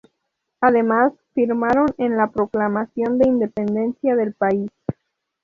Además 0.61 1.13
firmaron 1.35 1.85
en 1.99 2.17
la 2.17 2.31
proclamación 2.31 3.19
de 3.19 3.27
independencia 3.27 4.15
del 4.15 4.33
país. 4.33 4.71